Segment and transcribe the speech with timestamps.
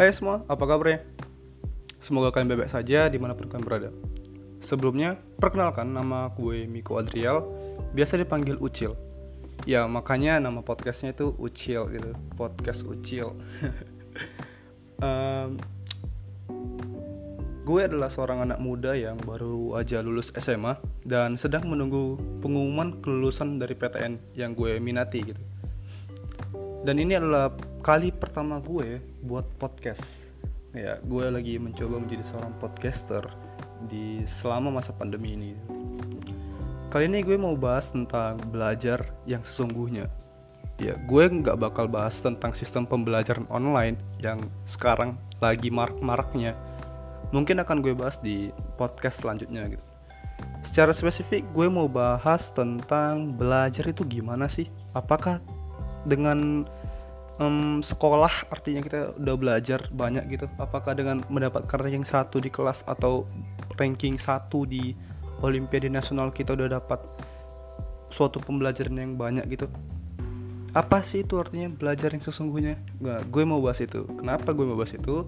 [0.00, 1.04] Hai semua, apa kabarnya?
[2.00, 3.92] Semoga kalian bebek saja di mana pun kalian berada.
[4.64, 7.44] Sebelumnya, perkenalkan nama gue Miko Adriel,
[7.92, 8.96] biasa dipanggil Ucil.
[9.68, 13.36] Ya, makanya nama podcastnya itu Ucil gitu, podcast Ucil.
[15.04, 15.60] um,
[17.68, 23.60] gue adalah seorang anak muda yang baru aja lulus SMA dan sedang menunggu pengumuman kelulusan
[23.60, 25.44] dari PTN yang gue minati gitu.
[26.88, 30.04] Dan ini adalah kali pertama gue buat podcast.
[30.76, 33.24] Ya gue lagi mencoba menjadi seorang podcaster
[33.88, 35.56] di selama masa pandemi ini.
[36.92, 40.12] Kali ini gue mau bahas tentang belajar yang sesungguhnya.
[40.76, 46.52] Ya gue nggak bakal bahas tentang sistem pembelajaran online yang sekarang lagi marak-maraknya.
[47.32, 49.84] Mungkin akan gue bahas di podcast selanjutnya gitu.
[50.68, 54.68] Secara spesifik gue mau bahas tentang belajar itu gimana sih?
[54.92, 55.40] Apakah
[56.04, 56.68] dengan
[57.40, 60.46] um, sekolah artinya kita udah belajar banyak gitu.
[60.60, 63.24] Apakah dengan mendapatkan ranking satu di kelas atau
[63.80, 64.92] ranking satu di
[65.40, 67.00] olimpiade nasional kita udah dapat
[68.12, 69.66] suatu pembelajaran yang banyak gitu?
[70.70, 72.78] Apa sih itu artinya belajar yang sesungguhnya?
[73.02, 74.06] Nggak, gue mau bahas itu.
[74.06, 75.26] Kenapa gue mau bahas itu?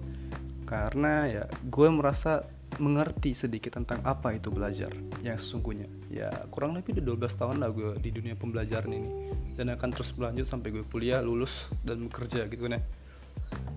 [0.63, 2.47] Karena ya gue merasa
[2.81, 4.89] mengerti sedikit tentang apa itu belajar
[5.21, 5.89] yang sesungguhnya.
[6.09, 9.09] Ya kurang lebih udah 12 tahun lah gue di dunia pembelajaran ini.
[9.53, 12.81] Dan akan terus berlanjut sampai gue kuliah lulus dan bekerja gitu kan ya.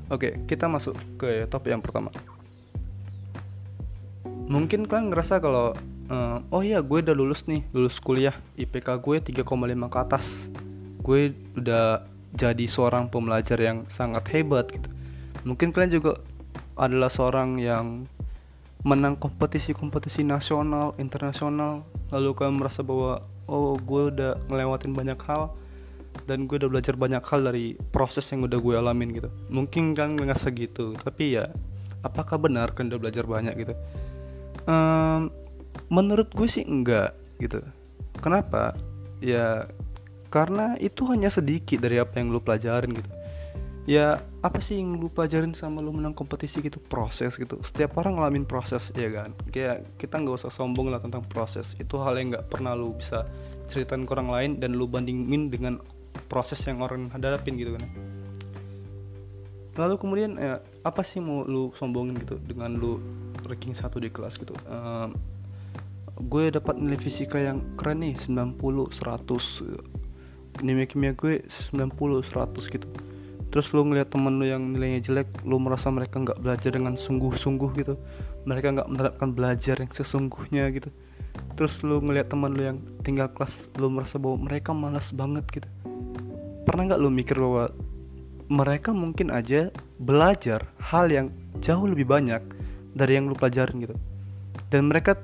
[0.09, 2.09] Oke kita masuk ke topik yang pertama.
[4.47, 5.75] Mungkin kalian ngerasa kalau
[6.07, 8.37] uh, oh iya gue udah lulus nih lulus kuliah.
[8.57, 9.43] IPK gue 3,5
[9.93, 10.47] ke atas.
[11.03, 14.89] Gue udah jadi seorang pembelajar yang sangat hebat gitu.
[15.47, 16.13] Mungkin kalian juga
[16.77, 18.05] adalah seorang yang
[18.87, 21.83] menang kompetisi-kompetisi nasional, internasional,
[22.15, 25.51] lalu kalian merasa bahwa oh gue udah ngelewatin banyak hal
[26.31, 29.27] dan gue udah belajar banyak hal dari proses yang udah gue alamin gitu.
[29.51, 31.51] Mungkin kan nggak segitu, tapi ya
[32.07, 33.75] apakah benar kan udah belajar banyak gitu?
[34.71, 35.35] Um,
[35.91, 37.59] menurut gue sih enggak gitu.
[38.23, 38.79] Kenapa?
[39.19, 39.67] Ya
[40.31, 43.16] karena itu hanya sedikit dari apa yang lo pelajarin gitu
[43.87, 46.83] ya apa sih yang lu pelajarin sama lu menang kompetisi gitu?
[46.83, 47.63] Proses gitu.
[47.63, 49.31] Setiap orang ngalamin proses ya kan?
[49.49, 51.71] Kayak kita nggak usah sombong lah tentang proses.
[51.79, 53.25] Itu hal yang nggak pernah lu bisa
[53.71, 55.79] ceritain ke orang lain dan lu bandingin dengan
[56.27, 57.85] proses yang orang hadapin gitu kan
[59.77, 62.97] lalu kemudian ya, apa sih mau lu sombongin gitu dengan lu
[63.45, 64.57] ranking satu di kelas gitu?
[64.67, 65.13] Um,
[66.17, 72.89] gue dapat nilai fisika yang keren nih 90 100 nilai kimia gue 90 100 gitu
[73.57, 77.71] terus lu ngeliat temen lu yang nilainya jelek lu merasa mereka nggak belajar dengan sungguh-sungguh
[77.81, 77.97] gitu.
[78.45, 80.93] Mereka nggak menerapkan belajar yang sesungguhnya gitu.
[81.57, 85.69] Terus lu ngeliat teman lu yang tinggal kelas lu merasa bahwa mereka malas banget gitu.
[86.69, 87.73] Pernah nggak lu mikir bahwa
[88.53, 89.73] mereka mungkin aja
[90.05, 91.33] belajar hal yang
[91.65, 92.45] jauh lebih banyak
[92.93, 93.97] dari yang lu pelajarin gitu?
[94.69, 95.17] Dan mereka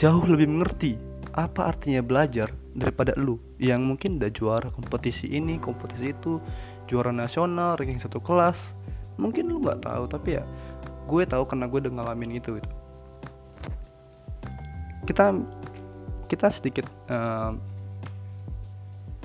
[0.00, 0.96] jauh lebih mengerti
[1.34, 6.38] apa artinya belajar daripada lu yang mungkin udah juara kompetisi ini kompetisi itu
[6.86, 8.70] juara nasional ranking satu kelas
[9.18, 10.46] mungkin lu nggak tahu tapi ya
[11.10, 12.70] gue tahu karena gue udah ngalamin itu gitu.
[15.10, 15.36] kita
[16.30, 17.52] kita sedikit uh,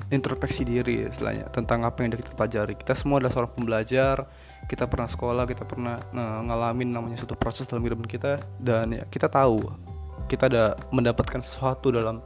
[0.09, 4.15] introspeksi diri istilahnya tentang apa yang kita pelajari kita semua adalah seorang pembelajar
[4.65, 9.05] kita pernah sekolah kita pernah uh, ngalamin namanya suatu proses dalam kehidupan kita dan ya
[9.07, 9.88] kita tahu
[10.29, 12.21] kita ada mendapatkan sesuatu dalam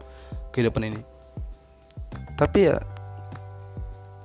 [0.51, 1.01] kehidupan ini.
[2.35, 2.77] Tapi ya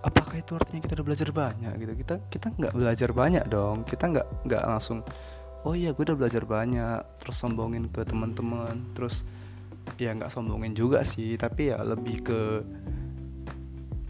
[0.03, 1.93] apakah itu artinya kita udah belajar banyak gitu?
[2.03, 3.87] Kita kita nggak belajar banyak dong.
[3.87, 5.07] Kita nggak nggak langsung
[5.67, 7.01] oh iya gue udah belajar banyak.
[7.23, 8.75] Terus sombongin ke teman-teman.
[8.99, 9.23] Terus
[9.97, 11.39] ya nggak sombongin juga sih.
[11.39, 12.41] Tapi ya lebih ke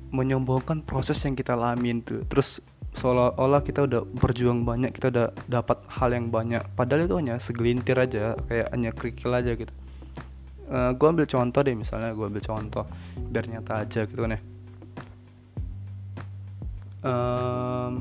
[0.08, 2.24] menyombongkan proses yang kita alamin tuh.
[2.24, 2.64] Terus
[2.98, 6.66] seolah-olah kita udah berjuang banyak kita udah dapat hal yang banyak.
[6.74, 9.70] Padahal itu hanya segelintir aja kayak hanya kerikil aja gitu.
[10.68, 12.84] Uh, eh, gue ambil contoh deh misalnya gue ambil contoh
[13.16, 14.40] biar nyata aja gitu kan ya.
[16.98, 17.92] Um,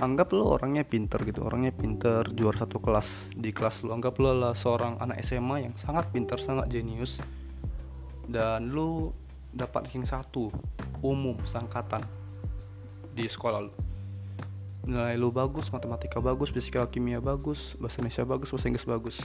[0.00, 4.32] anggap lo orangnya pinter gitu orangnya pinter juara satu kelas di kelas lo anggap lo
[4.32, 7.20] adalah seorang anak SMA yang sangat pinter sangat jenius.
[8.30, 9.12] Dan lo
[9.52, 10.48] dapat ranking satu
[11.00, 12.04] umum sangkatan
[13.16, 13.72] di sekolah lo
[14.86, 19.16] nilai lo bagus matematika bagus fisika kimia bagus bahasa Indonesia bagus bahasa Inggris bagus.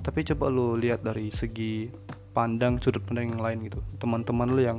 [0.00, 1.86] Tapi coba lo lihat dari segi
[2.34, 3.78] pandang sudut pandang yang lain gitu.
[4.02, 4.78] Teman-teman lo yang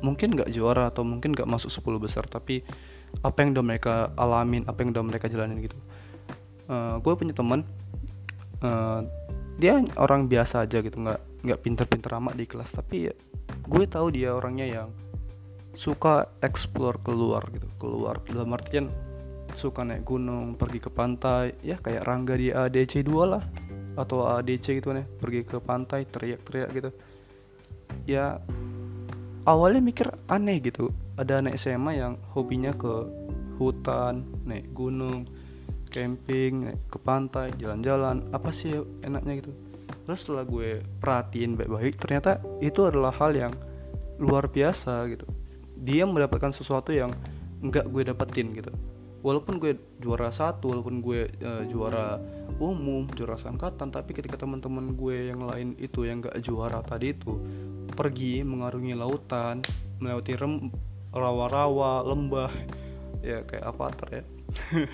[0.00, 2.64] mungkin nggak juara atau mungkin nggak masuk 10 besar tapi
[3.20, 5.76] apa yang udah mereka alamin apa yang udah mereka jalanin gitu.
[6.70, 7.66] Uh, eh, gue punya teman
[8.62, 9.02] uh,
[9.58, 13.10] dia orang biasa aja gitu nggak nggak pinter-pinter amat di kelas tapi
[13.70, 14.88] gue tahu dia orangnya yang
[15.78, 18.18] suka explore keluar gitu keluar.
[18.26, 18.90] Dalam artian
[19.54, 23.42] suka naik gunung pergi ke pantai ya kayak Rangga di ADC 2 lah
[23.94, 26.90] atau ADC gitu nih pergi ke pantai teriak-teriak gitu.
[28.10, 28.42] Ya
[29.46, 30.90] awalnya mikir aneh gitu.
[31.14, 33.06] Ada anak SMA yang hobinya ke
[33.62, 35.30] hutan naik gunung
[35.94, 38.26] camping naik ke pantai jalan-jalan.
[38.34, 38.74] Apa sih
[39.06, 39.69] enaknya gitu
[40.10, 43.54] terus setelah gue perhatiin baik-baik ternyata itu adalah hal yang
[44.18, 45.22] luar biasa gitu.
[45.78, 47.14] Dia mendapatkan sesuatu yang
[47.62, 48.74] nggak gue dapetin gitu.
[49.22, 52.18] Walaupun gue juara satu walaupun gue uh, juara
[52.58, 57.38] umum juara angkatan tapi ketika teman-teman gue yang lain itu yang nggak juara tadi itu
[57.94, 59.62] pergi mengarungi lautan
[60.02, 60.74] melewati rem
[61.14, 62.50] rawa-rawa lembah
[63.22, 64.24] ya kayak avatar ya.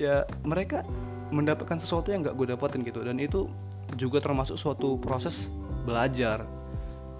[0.00, 0.80] Ya mereka
[1.28, 3.52] mendapatkan sesuatu yang nggak gue dapetin gitu dan itu
[3.96, 5.50] juga termasuk suatu proses
[5.86, 6.44] belajar.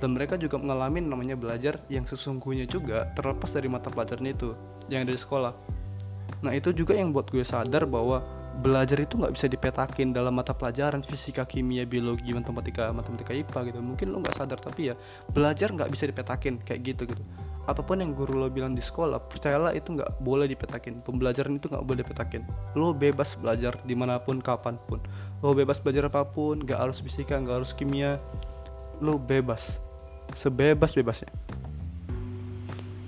[0.00, 4.56] Dan mereka juga mengalami namanya belajar yang sesungguhnya juga terlepas dari mata pelajaran itu
[4.88, 5.52] yang dari sekolah.
[6.40, 8.24] Nah itu juga yang buat gue sadar bahwa
[8.60, 13.80] belajar itu nggak bisa dipetakin dalam mata pelajaran fisika kimia biologi matematika matematika ipa gitu.
[13.80, 14.94] Mungkin lo nggak sadar tapi ya
[15.32, 17.22] belajar nggak bisa dipetakin kayak gitu gitu.
[17.64, 21.00] Apa pun yang guru lo bilang di sekolah percayalah itu nggak boleh dipetakin.
[21.00, 22.42] Pembelajaran itu nggak boleh dipetakin.
[22.76, 25.00] Lo bebas belajar di mana pun kapan pun.
[25.40, 28.20] Lo bebas belajar apa pun nggak harus fisika nggak harus kimia.
[29.00, 29.80] Lo bebas.
[30.30, 31.26] Sebebas-bebasnya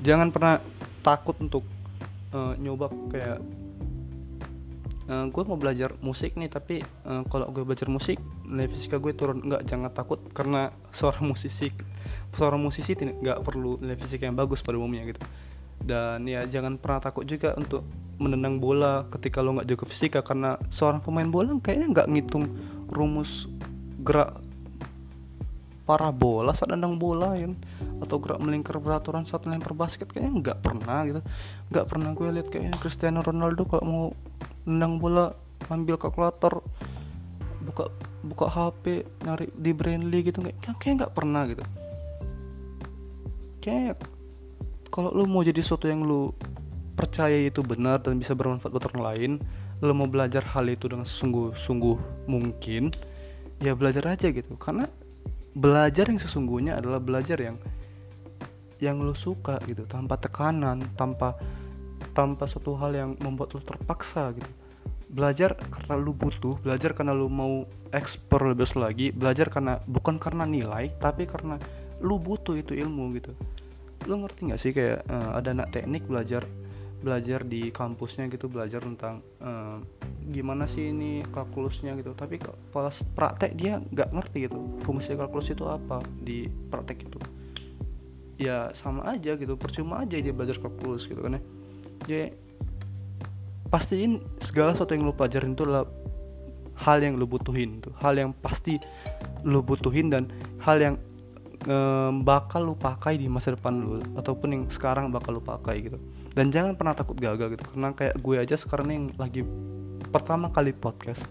[0.03, 0.59] jangan pernah
[1.01, 1.63] takut untuk
[2.35, 3.39] uh, nyoba kayak
[5.09, 8.99] uh, eh, gue mau belajar musik nih tapi uh, kalau gue belajar musik nilai fisika
[9.03, 11.73] gue turun nggak jangan takut karena seorang musisi
[12.33, 15.21] seorang musisi nggak perlu nilai fisika yang bagus pada umumnya gitu.
[15.83, 17.83] Dan ya jangan pernah takut juga untuk
[18.23, 22.45] menendang bola ketika lo nggak jago fisika karena seorang pemain bola kayaknya nggak ngitung
[22.87, 23.51] rumus
[24.07, 24.39] gerak
[25.83, 27.51] parabola saat nendang bola ya.
[28.01, 31.21] Atau gerak melingkar peraturan saat lempar basket kayaknya nggak pernah gitu.
[31.69, 34.07] Nggak pernah gue lihat kayaknya Cristiano Ronaldo kalau mau
[34.67, 35.35] nendang bola
[35.70, 36.62] ambil kalkulator
[37.62, 37.91] buka
[38.23, 41.64] buka HP nyari di Brandly gitu nggak kayak nggak pernah gitu.
[43.62, 44.03] Kayak
[44.91, 46.35] kalau lu mau jadi sesuatu yang lu
[46.99, 49.32] percaya itu benar dan bisa bermanfaat buat orang lain
[49.82, 52.94] lu mau belajar hal itu dengan sungguh-sungguh mungkin
[53.58, 54.55] ya belajar aja gitu.
[54.58, 54.87] Karena
[55.55, 57.58] belajar yang sesungguhnya adalah belajar yang
[58.82, 61.38] yang lo suka gitu tanpa tekanan tanpa
[62.12, 64.50] tanpa suatu hal yang membuat lo terpaksa gitu.
[65.12, 70.49] Belajar karena lu butuh belajar karena lu mau ekspor lebih lagi belajar karena bukan karena
[70.49, 71.61] nilai tapi karena
[72.00, 73.32] lu butuh itu ilmu gitu.
[74.09, 76.49] Lu ngerti nggak sih kayak uh, ada anak teknik belajar
[77.03, 79.82] belajar di kampusnya gitu belajar tentang uh,
[80.32, 82.17] gimana sih ini kalkulusnya gitu.
[82.17, 82.41] Tapi
[82.73, 87.20] pas praktek dia nggak ngerti gitu fungsi kalkulus itu apa di praktek itu.
[88.41, 91.43] Ya sama aja gitu percuma aja dia belajar kalkulus gitu kan ya
[92.07, 92.35] jadi
[93.73, 95.89] pastiin segala sesuatu yang lo pelajarin itu adalah
[96.77, 97.95] hal yang lo butuhin tuh.
[98.03, 98.77] Hal yang pasti
[99.47, 100.29] lo butuhin dan
[100.61, 100.95] hal yang
[101.71, 105.99] um, bakal lo pakai di masa depan lo ataupun yang sekarang bakal lo pakai gitu.
[106.33, 107.65] Dan jangan pernah takut gagal gitu.
[107.73, 109.41] Karena kayak gue aja sekarang yang lagi
[110.13, 111.25] pertama kali podcast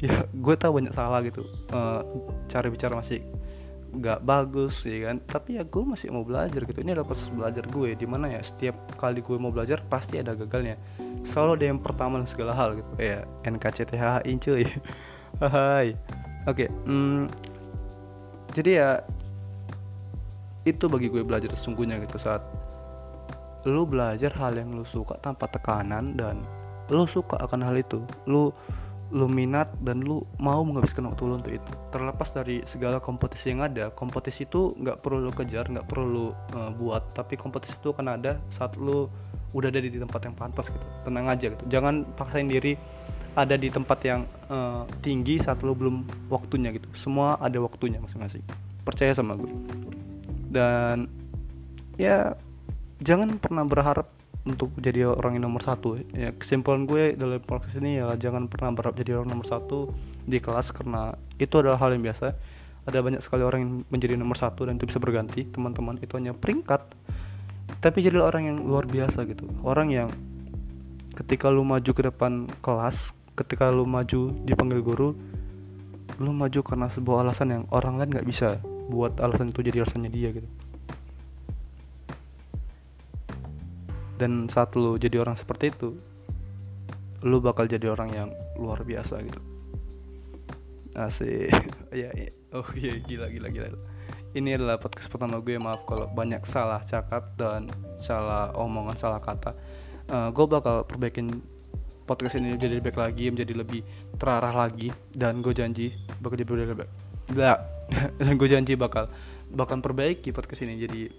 [0.00, 1.44] ya gue tahu banyak salah gitu
[1.76, 2.00] uh,
[2.48, 3.20] cara bicara masih
[3.90, 5.16] nggak bagus ya kan.
[5.24, 6.78] Tapi ya gue masih mau belajar gitu.
[6.80, 10.34] Ini adalah proses belajar gue di mana ya setiap kali gue mau belajar pasti ada
[10.34, 10.78] gagalnya.
[11.26, 12.90] Selalu ada yang pertama dan segala hal gitu.
[12.98, 14.64] Ya NKCTHI cuy.
[15.42, 15.94] Hai.
[16.48, 17.28] Oke okay, hmm,
[18.56, 18.90] jadi ya
[20.64, 22.40] itu bagi gue belajar sesungguhnya gitu saat
[23.68, 26.40] lu belajar hal yang lu suka tanpa tekanan dan
[26.88, 28.00] lu suka akan hal itu.
[28.24, 28.50] Lu
[29.10, 31.72] lu minat dan lu mau menghabiskan waktu lu untuk itu.
[31.90, 36.26] Terlepas dari segala kompetisi yang ada kompetisi itu nggak perlu lu kejar nggak perlu lu
[36.54, 37.14] uh, buat.
[37.14, 39.10] Tapi kompetisi itu akan ada saat lu
[39.50, 40.86] udah ada di tempat yang pantas gitu.
[41.02, 41.64] Tenang aja gitu.
[41.66, 42.78] Jangan paksain diri
[43.34, 46.86] ada di tempat yang uh, tinggi saat lu belum waktunya gitu.
[46.94, 48.42] Semua ada waktunya masing-masing.
[48.86, 49.50] Percaya sama gue
[50.50, 51.06] dan
[51.94, 52.34] ya
[52.98, 54.10] jangan pernah berharap
[54.44, 56.00] untuk jadi orang yang nomor satu.
[56.16, 59.92] Ya kesimpulan gue dalam podcast ini ya jangan pernah berharap jadi orang nomor satu
[60.24, 62.32] di kelas karena itu adalah hal yang biasa.
[62.88, 66.00] Ada banyak sekali orang yang menjadi nomor satu dan itu bisa berganti teman-teman.
[66.00, 66.82] Itu hanya peringkat
[67.78, 69.46] tapi jadi orang yang luar biasa gitu.
[69.62, 70.10] Orang yang
[71.14, 75.12] ketika lu maju ke depan kelas ketika lu maju dipanggil guru
[76.20, 78.60] lu maju karena sebuah alasan yang orang lain nggak bisa
[78.92, 80.48] buat alasan itu jadi alasannya dia gitu
[84.20, 85.96] dan saat lu jadi orang seperti itu
[87.24, 89.40] lu bakal jadi orang yang luar biasa gitu.
[90.96, 91.52] Asik.
[91.90, 92.30] Ya, ya.
[92.54, 93.74] Oh iya gila gila gila.
[94.30, 97.66] Ini adalah podcast pertama gue maaf kalau banyak salah cakap dan
[97.98, 99.58] salah omongan salah kata.
[100.06, 101.42] Uh, gue bakal perbaikin
[102.06, 103.82] podcast ini jadi lebih baik lagi menjadi lebih
[104.22, 104.94] terarah lagi.
[105.10, 105.90] Dan gue janji
[106.22, 106.92] bakal jadi lebih baik
[108.22, 109.10] dan gue janji bakal
[109.50, 110.78] bakal perbaiki podcast ini.
[110.78, 111.10] Jadi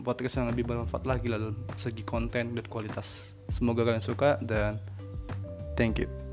[0.00, 3.36] podcast yang lebih bermanfaat lagi lalu segi konten dan kualitas.
[3.50, 4.78] Semoga kalian suka dan
[5.74, 6.29] thank you